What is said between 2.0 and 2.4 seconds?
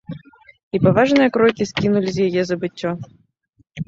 з